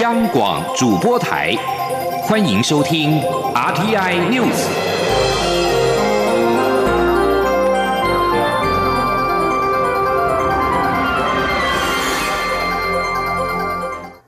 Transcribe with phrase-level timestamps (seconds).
[0.00, 1.54] 央广主播台，
[2.22, 3.20] 欢迎收听
[3.54, 4.66] RTI News。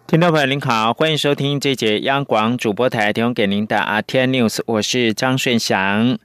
[0.06, 6.16] 听众朋友您好，欢迎收听这节央广主播台提供给您的 RTI News，我是张顺祥。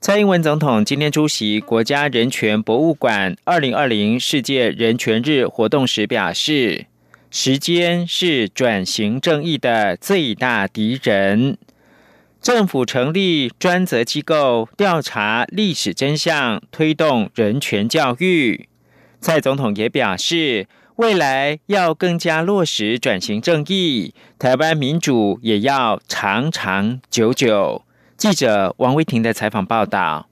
[0.00, 6.86] 蔡英文总统今天出席国家人权博物馆二零二零世界人权日活动时表示。
[7.30, 11.58] 时间是转型正义的最大敌人。
[12.40, 18.68] 政府成立专责机构调查历史真相，推动人权教育。
[19.20, 27.82] 蔡总统也表示，未来要更加落实转型正义，台湾民主也要长长久久。
[28.16, 30.28] 记者王威婷的采访报道。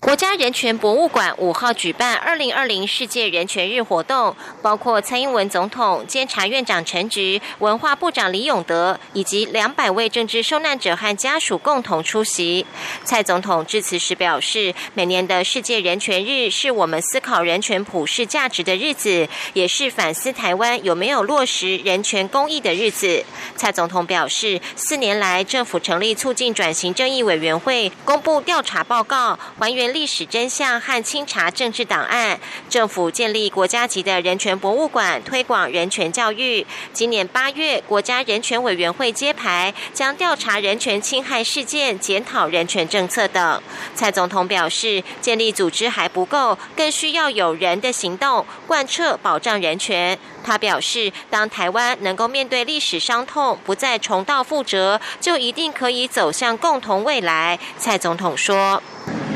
[0.00, 12.64] 国家人权博物馆五号举办二零二零世界人权日活动，包括蔡英文总统、监察院长陈菊、文化部长李永德以及两百位政治受难者和家属共同出席。
[13.04, 23.24] 蔡总统致辞时表示，每年的世界人权日是我们思考人权普世价值的日子，也是反思台湾有没有落实人权公益的日子。
[23.56, 29.87] 蔡总统表示，四年来政府成立促进转型正义委员会，公布调查报告，还原。
[29.92, 36.66] 历史真相和清查政治档案，政府建立国家级的人权博物馆，推广人权教育。
[36.92, 43.62] 今年八月，国家人权委员会揭牌，将调查人权侵害事件，检讨人权政策等。
[43.94, 50.18] 蔡总统表示，建立组织还不够，更需要有人的行动，贯彻保障人权。
[50.44, 57.58] 他表示，当台湾能够面对历史伤痛，不再重蹈覆辙，就一定可以走向共同未来。
[57.76, 58.82] 蔡总统说。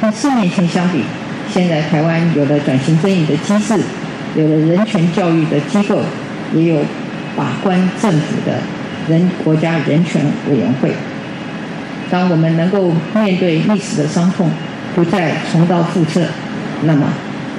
[0.03, 1.01] 跟四年前相比，
[1.55, 3.79] 现在台湾有了转型正义的机制，
[4.35, 6.01] 有了人权教育的机构，
[6.53, 6.81] 也有
[7.37, 8.59] 把关政府的
[9.09, 10.91] 人国家人权委员会。
[12.11, 14.51] 当我们能够面对历史的伤痛，
[14.97, 16.27] 不再重蹈覆辙，
[16.83, 17.07] 那么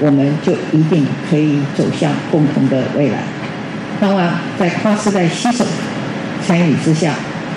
[0.02, 3.20] 我们就一定可以走向共同的未来。
[4.02, 5.64] 当然，在跨世代携手
[6.46, 7.14] 参与之下，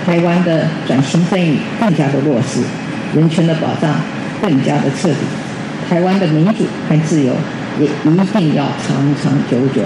[0.06, 2.60] 台湾的转型正义更加的落实，
[3.16, 3.92] 人权的保障。
[4.42, 5.16] 更加的彻底，
[5.88, 7.32] 台湾的民主和自由
[7.80, 9.82] 也一定要长长久久。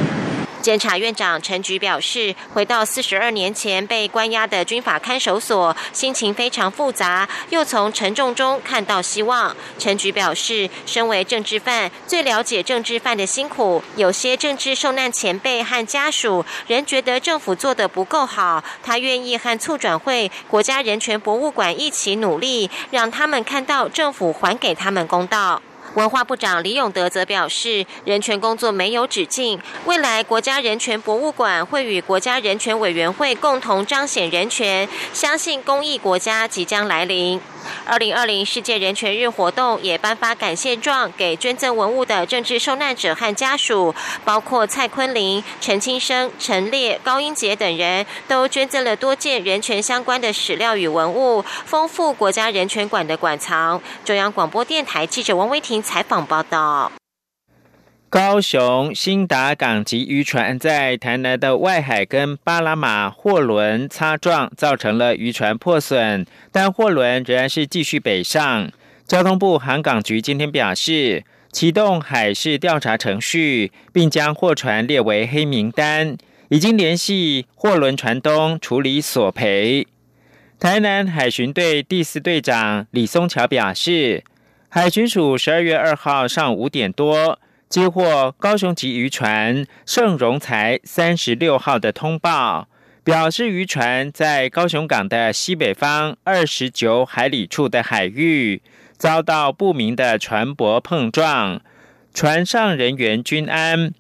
[0.63, 9.57] 监察院长陈菊表示，回到四十二年前被关押的军法看守所，心情非常复杂，又从沉重中看到希望。
[9.79, 13.83] 陈菊表示，身为政治犯，最了解政治犯的辛苦。
[13.97, 25.63] 有些政治受难前辈和家属仍觉得政府做得不够好，他愿意和促转会、国家人权博物馆一起努力，让他们看到政府还给他们公道。
[25.95, 37.41] 文化部长李永德则表示，人权工作没有止境，未来国家人权博物馆会与国家人权委员会共同彰显人权，相信公益国家即将来临。
[37.85, 43.95] 二零二零世界人权日活动也颁发感谢状给捐赠文物的政治受难者和家属，
[44.25, 53.81] 包括蔡坤林、陈清生、陈烈、高英杰等人都捐赠了多件人权相关的史料与文物，丰富国家人权馆的馆藏。
[54.05, 57.00] 中央广播电台记者王威婷采访报道。
[58.11, 68.69] 高雄新达港籍渔船在台南的外海跟巴拿马货轮擦撞，造成了渔船破损，但货轮仍然是继续北上。
[69.07, 71.23] 交通部航港局今天表示，
[71.53, 79.87] 启动海事调查程序，并将货船列为黑名单，已经联系货轮船东处理索赔。
[80.59, 84.25] 台南海巡队第四队长李松桥表示，
[84.69, 87.39] 海巡署十二月二号上午五点多。
[87.71, 92.69] 接获高雄籍渔船盛荣才三十六号的通报，
[93.05, 98.61] 表示渔船在高雄港的西北方二十九海里处的海域
[98.99, 101.63] 遭到不明的船舶碰撞，
[102.13, 103.95] 船上人员均安，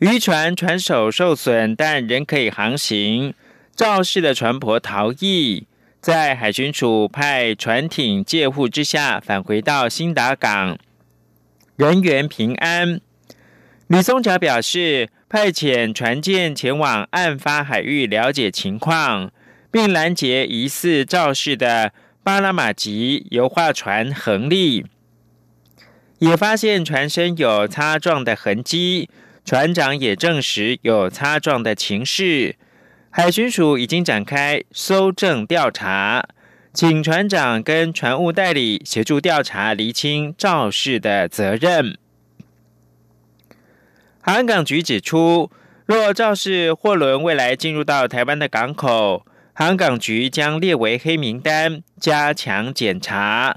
[0.00, 3.32] 渔船船首受损，但仍可以航行。
[3.76, 5.68] 肇事的船舶逃逸，
[6.00, 10.76] 在海巡署派船艇借护之下返回到新达港。
[11.80, 13.00] 人员平安。
[13.86, 19.32] 李松桥表示，派遣船舰前往案发海域了解情况，
[19.70, 24.84] 并拦截疑似肇事的巴拿马籍油画船横立，
[26.18, 29.08] 也发现船身有擦撞的痕迹，
[29.46, 32.56] 船长也证实有擦撞的情势。
[33.08, 36.28] 海巡署已经展开搜证调查。
[36.72, 41.98] 请船长跟船务代理协助调查，厘清肇事的责任。
[44.20, 45.50] 航港局指出，
[45.84, 53.56] 若肇事货轮未来进入到台湾的港口，航港局将列为黑名单，加强检查。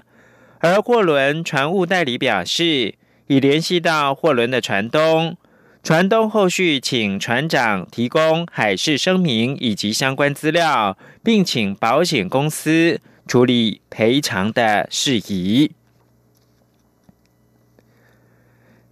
[0.59, 2.95] 而货轮船务代理表示，
[3.27, 5.37] 已联系到货轮的船东，
[5.83, 15.71] 船东后续请船长提供海事声明以及相关资料，并请保险公司处理赔偿的事宜。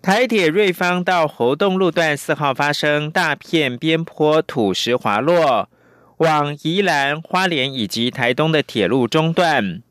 [0.01, 5.69] 台铁瑞芳到猴洞路段四号发生大片边坡土石滑落，
[6.17, 9.83] 往宜兰花莲以及台东的铁路中断。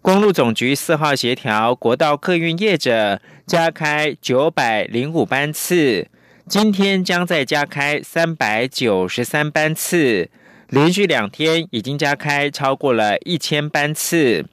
[0.00, 6.08] 公路总局四号协调国道客运业者加开九百零五班次，
[6.48, 10.28] 今天将再加开三百九十三班次，
[10.72, 14.46] 连续两天已经加开超过了一千班次。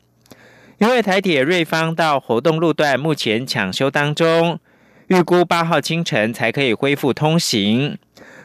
[0.80, 4.60] 因为台铁瑞芳到猴洞路段目前抢修当中。
[5.08, 7.98] 预估八号清晨才可以恢复通行。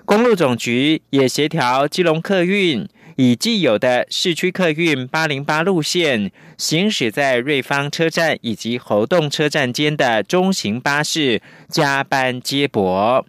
[0.04, 13.26] 公路总局也协调基隆客运，以既有的市区客运八零八路线行驶在瑞芳车站以及猴洞车站间的中型巴士加班接驳。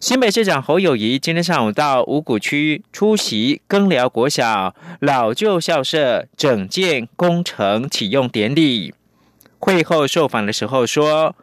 [0.00, 8.94] 新北市长侯友谊今天上午到五股区出席更寮国小老旧校舍整建工程启用典礼。
[9.58, 11.34] 会后受访的时候说。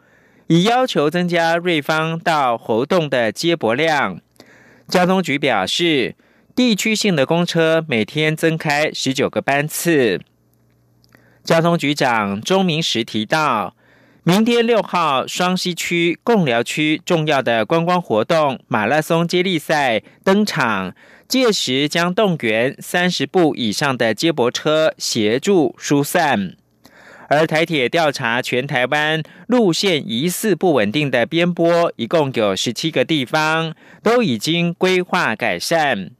[0.48, 4.20] 已要求增加瑞芳到活动的接驳量。
[4.86, 6.14] 交通局表示，
[6.54, 10.20] 地区性的公车每天增开十九个班次。
[11.42, 13.74] 交通局长钟明时提到，
[14.28, 20.92] 明天六号双溪区贡寮区重要的观光活动马拉松接力赛登场，
[21.28, 26.56] 届时将动员三十部以上的接驳车协助疏散。
[27.28, 36.10] 而台铁调查全台湾路线疑似不稳定的边坡，一共有十七个地方，都已经规划改善。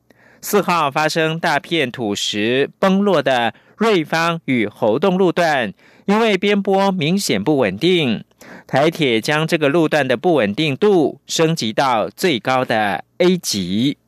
[0.41, 5.73] 四号发生大片土石崩落的瑞芳与猴洞路段，
[6.06, 8.25] 因为边坡明显不稳定，
[8.67, 13.99] 台铁将这个路段的不稳定度升级到最高的 A 级。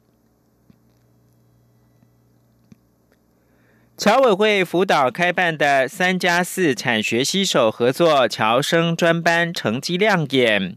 [3.96, 10.76] 侨委会辅导开办的三加四产学携手合作侨生专班成绩亮眼，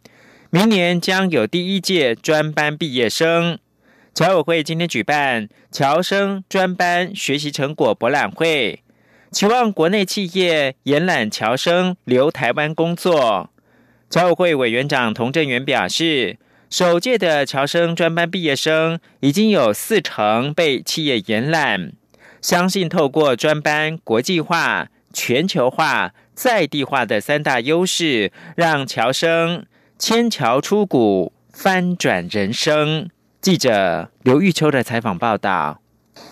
[0.50, 3.60] 明年将有第一届专班毕业生。
[4.16, 8.82] 侨委会今天举办侨生专班学习成果博览会，
[9.32, 13.50] 期望国内企业延揽侨生留台湾工作。
[14.10, 16.38] 侨委会委员长童振源表示，
[16.70, 21.94] 首届的侨生专班毕业生已经有四成被企业延揽。
[22.42, 29.66] 相信透过专班国际化、全球化、在地化的三大优势，让侨生
[29.98, 33.10] 千桥出谷，翻转人生。
[33.40, 35.80] 记者刘玉秋的采访报道。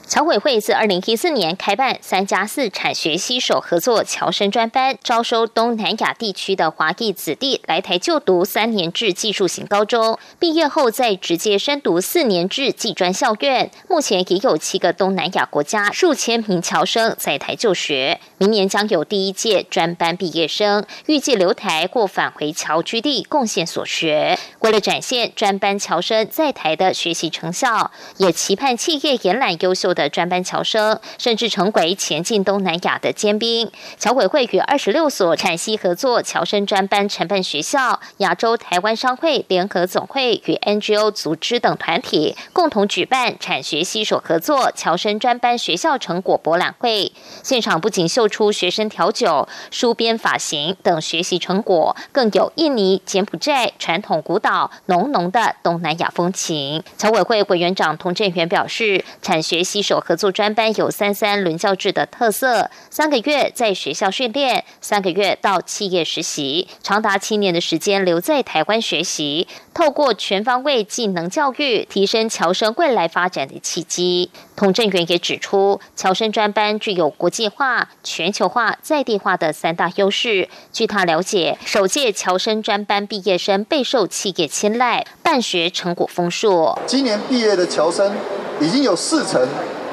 [0.09, 13.69] 侨委会自二零一四年开办三加四产学携手合作侨生专班，招收东南亚地区的华裔子弟来台就读三年制技术型高中，毕业后再直接升读四年制技专校院。
[13.88, 24.39] 目前已有七个东南亚国家数千名侨生在台就学，明年将有第一届专班毕业生预计留台或返回侨居地贡献所学。
[24.62, 30.10] 为了展现专班侨生在台的学习成效，也期盼企业延揽优秀的的。
[30.20, 33.72] 专班侨生，甚至成为前进东南亚的尖兵。
[33.98, 47.12] 侨委会与二十六所产西合作侨生专班承办学校、亚洲台湾商会联合总会与 NGO 组织等团体，共同举办产学携手合作侨生专班学校成果博览会。
[47.44, 56.84] 现场不仅秀出学生调酒、梳编发型等学习成果，更有印尼、柬埔寨传统古岛浓浓的东南亚风情。
[56.98, 69.48] 侨委会委员长童振源表示，产学携手合作专班有三三轮教制的特色，三个月在学校训练，三个月到企业实习，长达七年的时间留在台湾学习。
[69.74, 74.29] 透过全方位技能教育，提升侨生未来发展的契机。
[74.55, 80.50] 童振源也指出，侨生专班具有国际化、全球化、在地化的三大优势。
[80.72, 86.77] 据他了解，首届侨生专班毕业生备受企业青睐，办学成果丰硕。
[86.86, 88.13] 今年毕业的侨生
[88.60, 89.48] 已经有四成。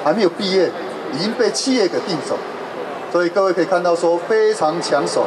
[0.06, 0.70] 还没有毕业，
[1.12, 2.36] 已经被企业给定走，
[3.10, 5.26] 所以各位可以看到说非常抢手。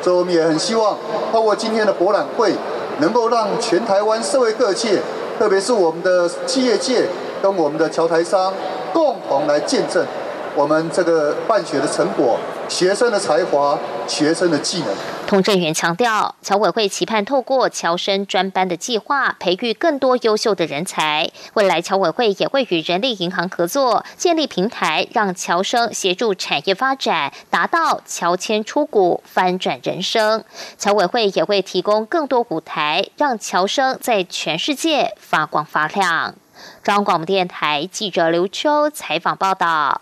[0.00, 0.96] 所以我们也很希望
[1.32, 2.54] 透过今天的博览会，
[3.00, 5.00] 能够让全台湾社会各界，
[5.36, 7.08] 特别是我们的企业界
[7.42, 8.54] 跟我们的侨台商，
[8.92, 10.06] 共同来见证
[10.54, 14.88] 我们这个办学的成果、学生的才华、学生的技能。
[15.30, 21.30] 童振源强调，侨委会期盼透过侨生专班的计划，培育更多优秀的人才。
[21.54, 30.42] 未来侨委会也会与人力银行合作，建立平台，让侨生协助产业发展，达到侨迁出股，翻转人生。
[30.76, 36.34] 侨委会也会提供更多舞台，让侨生在全世界发光发亮。
[36.82, 40.00] 中央广播电台记者刘秋采访报道。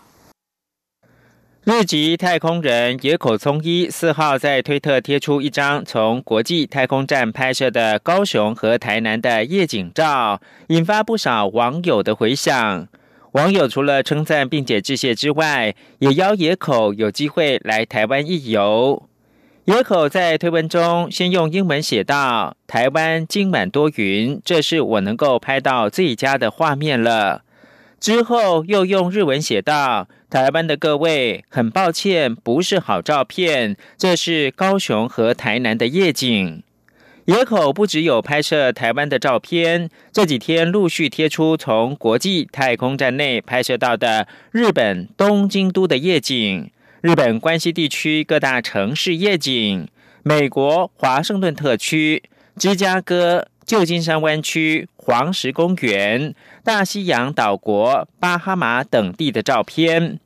[1.71, 12.87] 日籍太空人野口聪一四号在推特贴出一张从国际太空站拍摄的高雄和台南的夜景照，引发不少网友的回响。
[13.33, 19.03] 网友除了称赞并且致谢之外，也邀野口有机会来台湾一游。
[19.65, 27.43] 野口在推文中先用英文写道：“台湾今晚多云，这是我能够拍到最佳的画面了。”
[27.99, 30.07] 之后又用日文写道。
[30.29, 33.75] 台湾的各位，很抱歉，不是好照片。
[33.97, 36.61] 这是高雄和台南的夜景。
[37.25, 46.69] 野口不只有拍摄台湾的照片，这几天陆续贴出从国际太空站内拍摄到的日本东京都的夜景、
[47.01, 49.87] 日本关西地区各大城市夜景、
[50.21, 52.21] 美国华盛顿特区、
[52.55, 56.33] 芝加哥、旧金山湾区、黄石公园。
[56.63, 60.19] 大西洋岛国巴哈马等地的照片，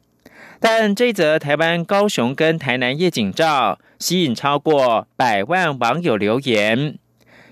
[0.62, 6.98] 但这则台湾高雄跟台南夜景照吸引超过百万网友留言。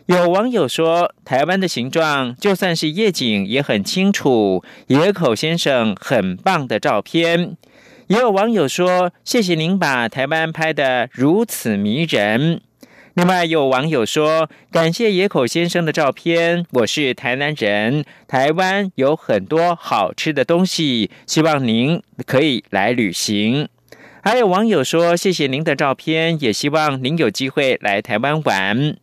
[0.05, 7.57] 有网友说，台湾的形状就算是夜景也很清楚，野口先生很棒的照片。
[8.07, 12.61] 也有网友说，谢谢您把台湾拍得如此迷人。
[13.13, 23.67] 另外有网友说：“感谢野口先生的照片，我是台南人，台湾有很多好吃的东西，希望您可以来旅行。”
[24.23, 28.95] 还有网友说：“谢谢您的照片，也希望您有机会来台湾玩。”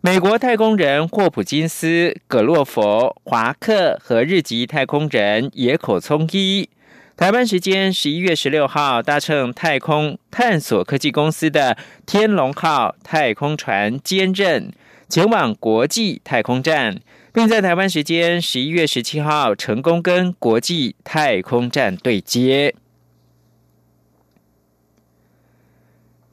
[0.00, 6.70] 美国太空人霍普金斯、葛洛佛、华克和日籍太空人野口聪一。
[7.16, 14.70] 台湾时间十一月十六号，搭乘太空探索科技公司的天龙号太空船兼任，
[15.08, 17.00] 前往国际太空站，
[17.32, 22.74] 并在台湾时间十一月十七号成功跟国际太空站对接。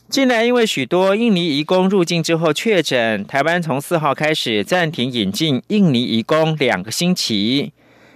[0.09, 7.71] 近来，因为许多印尼移工入境之后确诊，台湾从四号开始暂停引进印尼移工两个星期。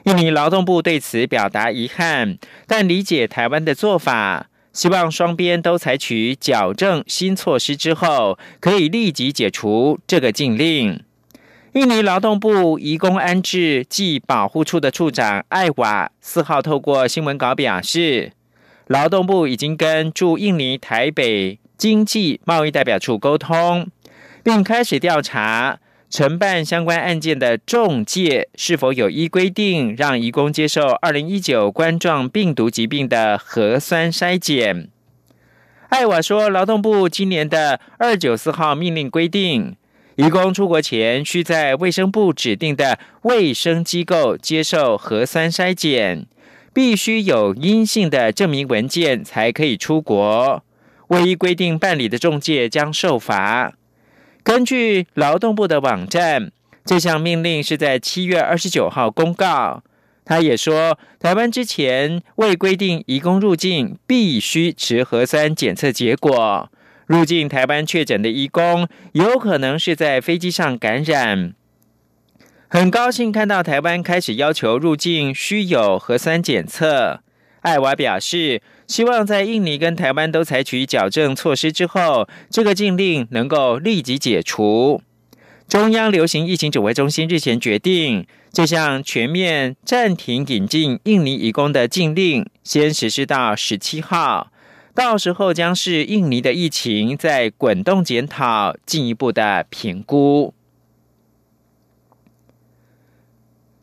[0.08, 11.04] 印尼劳动部对此表达遗憾，但理解台湾的做法，希望双边都采取矫正新措施之后，可以立即解除这个禁令。
[11.74, 18.32] 印尼劳动部移工安置暨保护处的处长艾瓦四号透过新闻稿表示，
[18.88, 23.86] 劳动部已经跟驻印尼台北经济贸易代表处沟通，
[24.42, 25.80] 并开始调查。
[26.10, 34.90] 承办相关案件的中介是否有依规定让移工接受二零一九冠状病毒疾病的核酸筛检？
[35.90, 39.76] 艾瓦说，劳动部今年的二九四号命令规定，
[40.16, 46.26] 移工出国前需在卫生部指定的卫生机构接受核酸筛检，
[46.74, 50.64] 必须有阴性的证明文件才可以出国。
[51.08, 53.77] 未依规定办理的中介将受罚。
[54.48, 56.54] 根据劳动部的网站，
[56.86, 59.84] 这项命令是在七月二十九号公告。
[60.24, 66.72] 他也说，台湾之前未规定移工入境必须持核酸检测结果，
[67.08, 71.54] 入境台湾确诊的移工有可能是在飞机上感染。
[72.70, 77.20] 很高兴看到台湾开始要求入境需有核酸检测。
[77.64, 78.62] 艾娃表示。
[78.88, 85.02] 希望在印尼跟台湾都采取矫正措施之后，这个禁令能够立即解除。
[85.68, 94.50] 中央流行疫情指挥中心日前决定，这项全面暂停引进印尼移工的禁令，先实施到十七号，
[94.96, 100.54] 到时候将是印尼的疫情在滚动检讨，进一步的评估。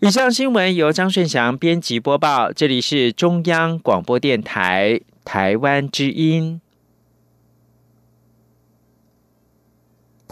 [0.06, 6.60] 以上新闻由张顺祥编辑播报，这里是中央广播电台台湾之音。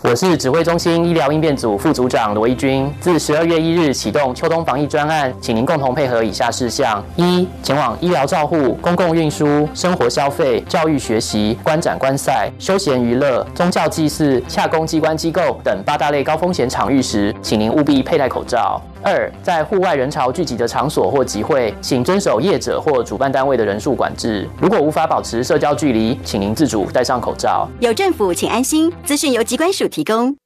[0.03, 2.87] 我是指挥中心医疗应变组副组长罗义军。
[3.01, 18.79] 自十二月一日启动秋冬防疫专案，请您共同配合以下事项：一、前往医疗照护、公共运输、生活消费、教育学习、观展观赛、休闲娱乐、宗教祭祀、洽公机关机构等八大类高风险场域时，请您务必佩戴口罩。
[19.03, 24.49] 二，在户外人潮聚集的场所或集会，请遵守业者或主办单位的人数管制。
[24.61, 27.69] 如果无法保持社交距离，请您自主戴上口罩。
[27.81, 28.93] 有政府，请安心。
[29.05, 30.42] 资讯由机关署提供。